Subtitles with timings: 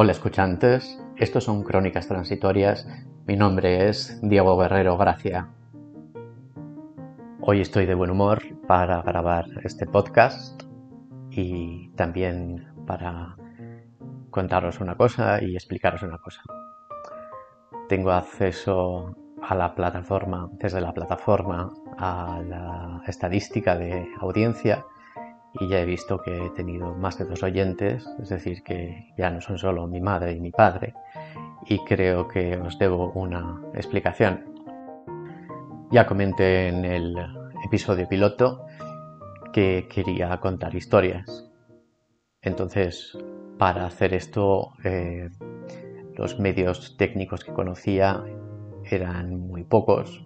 [0.00, 2.86] Hola escuchantes, estos son Crónicas Transitorias,
[3.26, 5.48] mi nombre es Diego Guerrero Gracia.
[7.40, 10.62] Hoy estoy de buen humor para grabar este podcast
[11.32, 13.34] y también para
[14.30, 16.42] contaros una cosa y explicaros una cosa.
[17.88, 24.84] Tengo acceso a la plataforma, desde la plataforma, a la estadística de audiencia
[25.60, 29.30] y ya he visto que he tenido más de dos oyentes, es decir, que ya
[29.30, 30.94] no son solo mi madre y mi padre,
[31.66, 34.44] y creo que os debo una explicación.
[35.90, 37.16] Ya comenté en el
[37.64, 38.66] episodio piloto
[39.52, 41.50] que quería contar historias.
[42.40, 43.18] Entonces,
[43.58, 45.28] para hacer esto, eh,
[46.16, 48.22] los medios técnicos que conocía
[48.84, 50.24] eran muy pocos,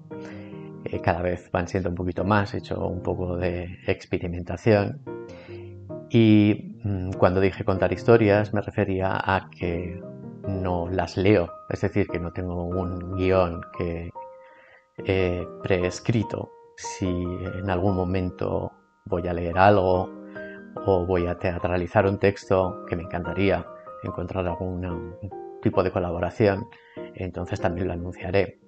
[0.85, 5.01] eh, cada vez van siendo un poquito más, he hecho un poco de experimentación
[6.15, 9.99] y mm, cuando dije contar historias me refería a que
[10.47, 14.11] no las leo, es decir, que no tengo un guion que
[15.07, 16.51] he preescrito.
[16.77, 18.73] Si en algún momento
[19.07, 20.11] voy a leer algo
[20.85, 23.65] o voy a teatralizar un texto, que me encantaría
[24.03, 25.17] encontrar algún
[25.63, 26.69] tipo de colaboración,
[27.15, 28.61] entonces también lo anunciaré.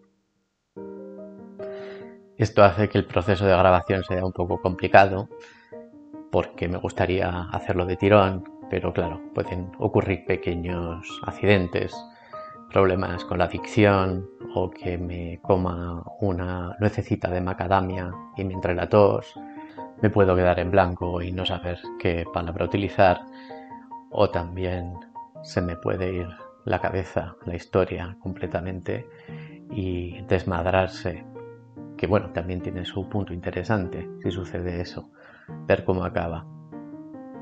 [2.39, 5.29] Esto hace que el proceso de grabación sea un poco complicado
[6.35, 11.95] porque me gustaría hacerlo de tirón, pero claro, pueden ocurrir pequeños accidentes,
[12.73, 18.75] problemas con la dicción o que me coma una nuececita de macadamia y me entre
[18.75, 19.33] la tos,
[20.03, 23.21] me puedo quedar en blanco y no saber qué palabra utilizar
[24.11, 24.93] o también
[25.45, 26.29] se me puede ir
[26.65, 29.07] la cabeza, la historia completamente
[29.71, 31.25] y desmadrarse,
[31.97, 35.13] que bueno, también tiene su punto interesante si sucede eso
[35.67, 36.47] ver cómo acaba.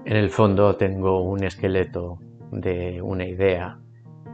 [0.04, 2.18] En el fondo tengo un esqueleto
[2.50, 3.78] de una idea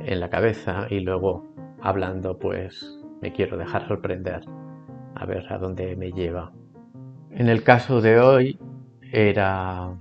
[0.01, 1.47] en la cabeza y luego
[1.83, 4.43] hablando pues me quiero dejar sorprender
[5.15, 6.53] a ver a dónde me lleva.
[7.31, 8.59] En el caso de hoy
[9.13, 9.95] era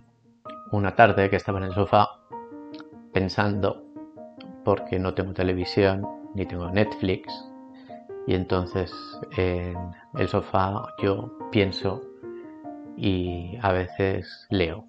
[0.71, 2.07] una tarde que estaba en el sofá
[3.13, 3.83] pensando
[4.63, 7.33] porque no tengo televisión ni tengo Netflix
[8.25, 8.93] y entonces
[9.37, 9.75] en
[10.15, 12.01] el sofá yo pienso
[12.97, 14.85] y a veces leo.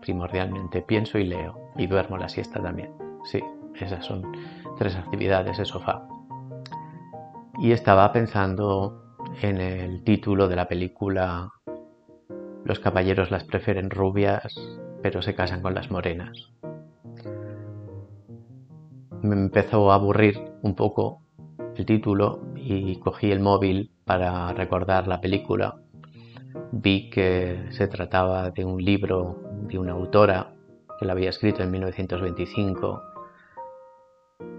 [0.00, 2.92] Primordialmente pienso y leo y duermo la siesta también.
[3.24, 3.42] Sí,
[3.76, 4.24] esas son
[4.76, 6.06] tres actividades de sofá.
[7.58, 9.02] Y estaba pensando
[9.40, 11.52] en el título de la película
[12.64, 14.54] Los caballeros las prefieren rubias,
[15.02, 16.52] pero se casan con las morenas.
[19.22, 21.22] Me empezó a aburrir un poco
[21.76, 25.83] el título y cogí el móvil para recordar la película
[26.72, 30.54] vi que se trataba de un libro de una autora
[30.98, 33.02] que la había escrito en 1925.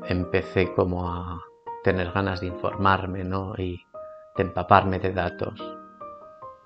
[0.08, 1.42] Empecé como a
[1.84, 3.54] tener ganas de informarme ¿no?
[3.58, 3.80] y
[4.36, 5.62] de empaparme de datos,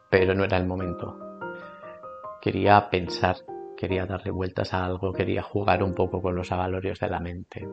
[0.10, 1.18] pero no era el momento.
[2.42, 3.36] Quería pensar,
[3.78, 7.68] quería darle vueltas a algo, quería jugar un poco con los avalorios de la mente.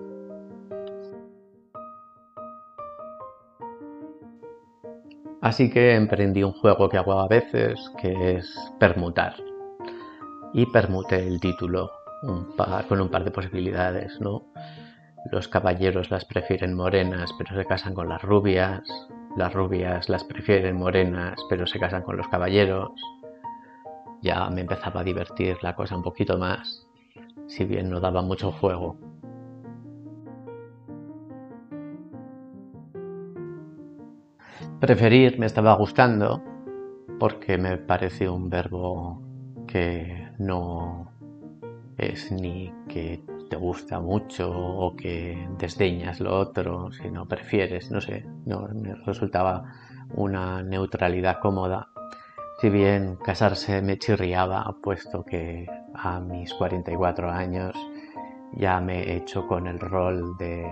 [5.46, 9.36] Así que emprendí un juego que hago a veces, que es permutar.
[10.52, 11.88] Y permuté el título
[12.88, 14.42] con un par de posibilidades, ¿no?
[15.30, 18.82] Los caballeros las prefieren morenas, pero se casan con las rubias.
[19.36, 22.90] Las rubias las prefieren morenas, pero se casan con los caballeros.
[24.22, 26.88] Ya me empezaba a divertir la cosa un poquito más,
[27.46, 28.96] si bien no daba mucho juego.
[34.80, 36.42] Preferir me estaba gustando
[37.18, 39.22] porque me parece un verbo
[39.66, 41.10] que no
[41.96, 48.26] es ni que te gusta mucho o que desdeñas lo otro, sino prefieres, no sé,
[48.44, 49.64] no, me resultaba
[50.14, 51.88] una neutralidad cómoda.
[52.60, 57.74] Si bien casarse me chirriaba, puesto que a mis 44 años
[58.52, 60.66] ya me he hecho con el rol de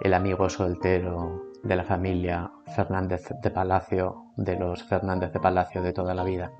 [0.00, 5.92] el amigo soltero de la familia Fernández de Palacio, de los Fernández de Palacio de
[5.92, 6.52] toda la vida.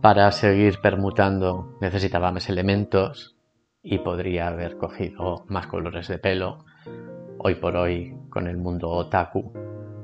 [0.00, 3.36] Para seguir permutando necesitaba más elementos
[3.82, 6.64] y podría haber cogido más colores de pelo.
[7.38, 9.52] Hoy por hoy, con el mundo otaku,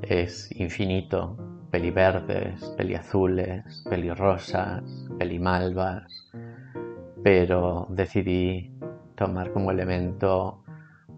[0.01, 1.37] es infinito.
[1.69, 4.83] Peliverdes, peliazules, pelirrosas,
[5.17, 6.29] pelimalvas.
[7.23, 8.71] Pero decidí
[9.21, 10.63] tomar como elemento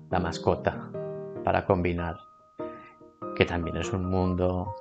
[0.10, 0.92] la mascota
[1.42, 2.18] para combinar,
[3.34, 4.76] que también es un mundo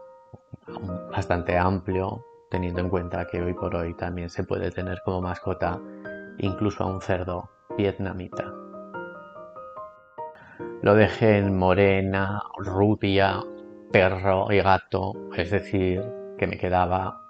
[1.12, 5.80] bastante amplio, teniendo en cuenta que hoy por hoy también se puede tener como mascota
[6.38, 7.48] incluso a un cerdo
[7.78, 8.52] vietnamita.
[10.82, 13.40] Lo dejé en morena, rubia,
[13.92, 16.02] perro y gato, es decir,
[16.36, 17.22] que me quedaba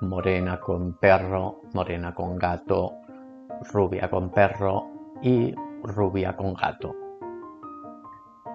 [0.00, 2.94] morena con perro, morena con gato,
[3.70, 6.94] rubia con perro y rubia con gato.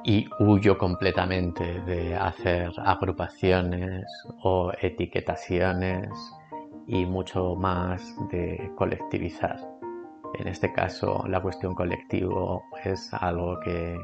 [0.05, 4.05] Y huyo completamente de hacer agrupaciones
[4.43, 6.09] o etiquetaciones
[6.87, 9.57] y mucho más de colectivizar.
[10.39, 13.97] En este caso, la cuestión colectivo es algo que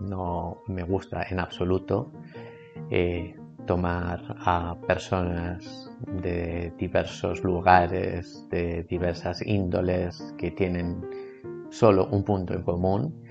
[0.00, 2.12] no me gusta en absoluto.
[2.90, 3.36] Eh,
[3.66, 11.00] tomar a personas de diversos lugares, de diversas índoles que tienen
[11.72, 13.24] solo un punto en común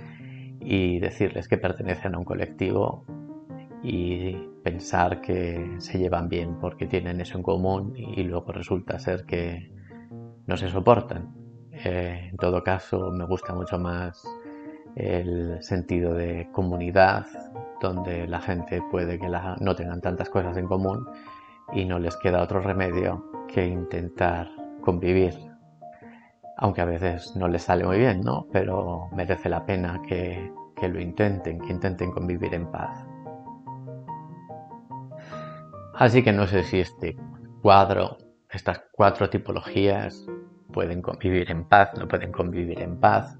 [0.60, 3.06] y decirles que pertenecen a un colectivo
[3.84, 4.34] y
[4.64, 9.72] pensar que se llevan bien porque tienen eso en común y luego resulta ser que
[10.48, 11.34] no se soportan.
[11.72, 14.24] Eh, en todo caso, me gusta mucho más
[14.96, 17.26] el sentido de comunidad,
[17.80, 19.30] donde la gente puede que
[19.60, 21.08] no tengan tantas cosas en común
[21.74, 24.50] y no les queda otro remedio que intentar
[24.82, 25.51] convivir.
[26.62, 28.48] Aunque a veces no les sale muy bien, ¿no?
[28.52, 33.06] Pero merece la pena que, que lo intenten, que intenten convivir en paz.
[35.96, 37.18] Así que no sé si este
[37.62, 38.18] cuadro,
[38.50, 40.26] estas cuatro tipologías,
[40.72, 43.38] pueden convivir en paz, no pueden convivir en paz.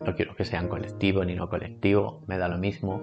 [0.00, 3.02] no quiero que sean colectivo ni no colectivo, me da lo mismo.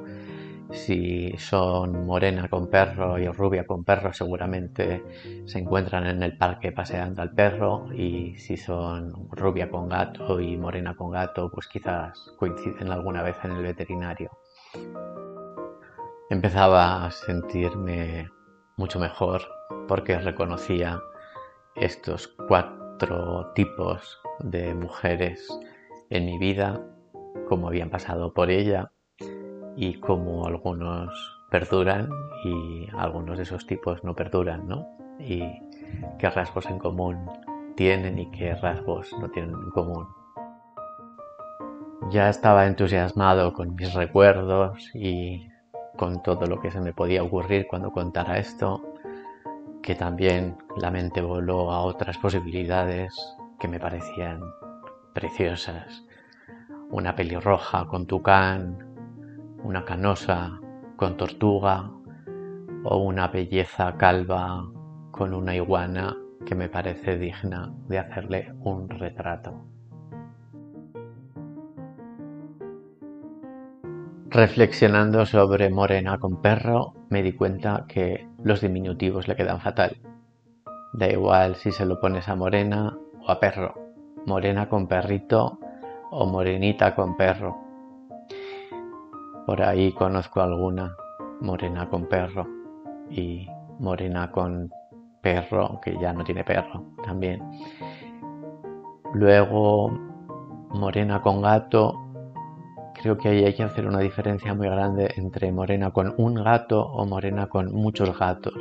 [0.71, 5.03] Si son morena con perro y rubia con perro, seguramente
[5.45, 7.87] se encuentran en el parque paseando al perro.
[7.91, 13.35] Y si son rubia con gato y morena con gato, pues quizás coinciden alguna vez
[13.43, 14.29] en el veterinario.
[16.29, 18.29] Empezaba a sentirme
[18.77, 19.41] mucho mejor
[19.87, 21.01] porque reconocía
[21.75, 25.47] estos cuatro tipos de mujeres
[26.11, 26.79] en mi vida,
[27.47, 28.91] cómo habían pasado por ella
[29.81, 32.09] y cómo algunos perduran
[32.43, 34.85] y algunos de esos tipos no perduran, ¿no?
[35.19, 35.41] Y
[36.17, 37.17] qué rasgos en común
[37.75, 40.05] tienen y qué rasgos no tienen en común.
[42.11, 45.47] Ya estaba entusiasmado con mis recuerdos y
[45.95, 48.83] con todo lo que se me podía ocurrir cuando contara esto,
[49.81, 53.15] que también la mente voló a otras posibilidades
[53.57, 54.41] que me parecían
[55.13, 56.03] preciosas.
[56.89, 58.88] Una pelirroja con tucán,
[59.63, 60.59] una canosa
[60.95, 61.89] con tortuga
[62.83, 64.65] o una belleza calva
[65.11, 66.15] con una iguana
[66.45, 69.65] que me parece digna de hacerle un retrato.
[74.29, 79.97] Reflexionando sobre morena con perro, me di cuenta que los diminutivos le quedan fatal.
[80.93, 83.73] Da igual si se lo pones a morena o a perro,
[84.25, 85.59] morena con perrito
[86.11, 87.68] o morenita con perro.
[89.49, 90.95] Por ahí conozco alguna
[91.41, 92.45] morena con perro
[93.09, 93.47] y
[93.79, 94.71] morena con
[95.23, 97.41] perro que ya no tiene perro también.
[99.15, 99.89] Luego
[100.69, 101.95] morena con gato.
[102.93, 106.85] Creo que ahí hay que hacer una diferencia muy grande entre morena con un gato
[106.85, 108.53] o morena con muchos gatos.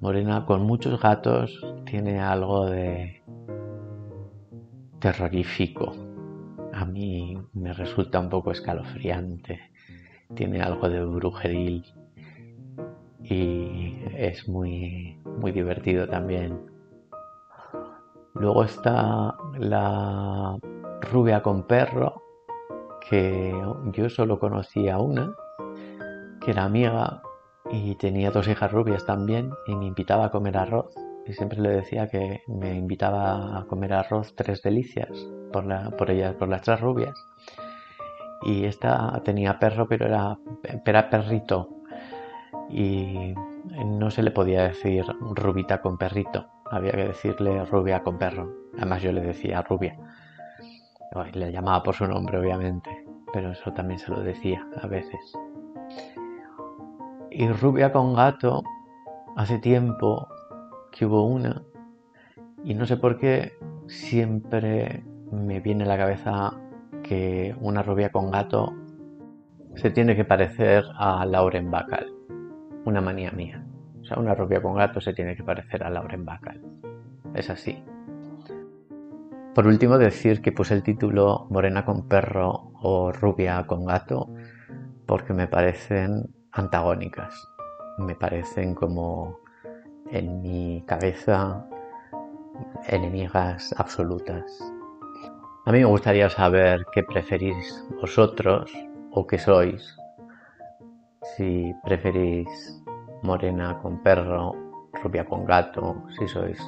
[0.00, 1.52] Morena con muchos gatos
[1.84, 3.22] tiene algo de
[5.00, 5.92] terrorífico.
[6.72, 9.68] A mí me resulta un poco escalofriante
[10.34, 11.84] tiene algo de brujeril
[13.22, 16.60] y es muy, muy divertido también.
[18.34, 20.56] Luego está la
[21.10, 22.22] rubia con perro,
[23.08, 23.52] que
[23.92, 25.34] yo solo conocía una,
[26.40, 27.22] que era amiga
[27.70, 30.94] y tenía dos hijas rubias también y me invitaba a comer arroz.
[31.26, 35.10] Y siempre le decía que me invitaba a comer arroz tres delicias
[35.52, 37.14] por, la, por ellas, por las tres rubias
[38.42, 40.38] y esta tenía perro pero era,
[40.84, 41.68] era perrito
[42.68, 43.34] y
[43.84, 48.52] no se le podía decir rubita con perrito, había que decirle rubia con perro.
[48.76, 49.96] Además yo le decía rubia.
[51.32, 55.20] Le llamaba por su nombre obviamente, pero eso también se lo decía a veces.
[57.30, 58.62] Y rubia con gato,
[59.36, 60.28] hace tiempo
[60.92, 61.62] que hubo una
[62.64, 63.52] y no sé por qué
[63.86, 66.52] siempre me viene a la cabeza
[67.08, 68.74] que una rubia con gato
[69.76, 72.12] se tiene que parecer a Lauren Bacall.
[72.84, 73.64] Una manía mía.
[74.00, 76.60] O sea, una rubia con gato se tiene que parecer a Lauren Bacall.
[77.34, 77.82] Es así.
[79.54, 84.28] Por último, decir que puse el título Morena con perro o Rubia con gato
[85.06, 87.34] porque me parecen antagónicas.
[87.98, 89.40] Me parecen como
[90.10, 91.66] en mi cabeza
[92.86, 94.72] enemigas absolutas.
[95.68, 98.72] A mí me gustaría saber qué preferís vosotros
[99.10, 99.98] o qué sois.
[101.36, 102.48] Si preferís
[103.22, 104.54] morena con perro,
[105.02, 106.58] rubia con gato, si sois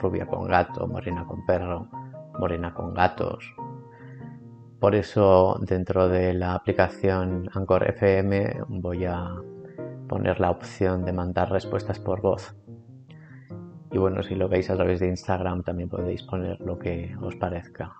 [0.00, 1.88] rubia con gato, morena con perro,
[2.38, 3.44] morena con gatos.
[4.78, 9.34] Por eso dentro de la aplicación Anchor FM voy a
[10.08, 12.54] poner la opción de mandar respuestas por voz.
[13.90, 17.34] Y bueno, si lo veis a través de Instagram también podéis poner lo que os
[17.34, 17.96] parezca.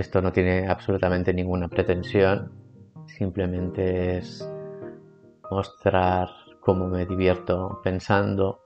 [0.00, 2.50] Esto no tiene absolutamente ninguna pretensión,
[3.04, 4.50] simplemente es
[5.50, 6.30] mostrar
[6.60, 8.62] cómo me divierto pensando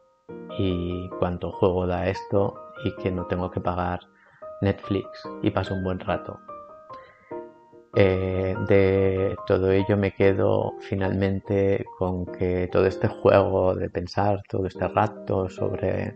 [0.57, 3.99] y cuánto juego da esto y que no tengo que pagar
[4.61, 5.09] Netflix
[5.43, 6.39] y paso un buen rato.
[7.97, 14.69] Eh, de todo ello me quedo finalmente con que todo este juego de pensar todo
[14.69, 16.15] este rato sobre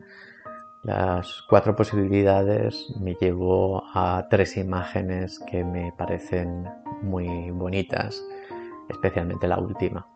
[0.89, 6.67] las cuatro posibilidades me llevó a tres imágenes que me parecen
[7.03, 8.25] muy bonitas,
[8.89, 10.07] especialmente la última,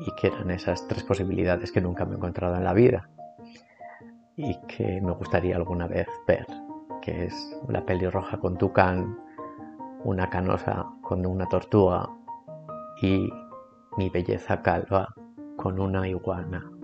[0.00, 3.08] y que eran esas tres posibilidades que nunca me he encontrado en la vida
[4.34, 6.46] y que me gustaría alguna vez ver,
[7.00, 9.16] que es la pelirroja con tucán,
[10.02, 12.08] una canosa con una tortuga
[13.00, 13.30] y
[13.96, 15.14] mi belleza calva
[15.56, 16.77] con una iguana.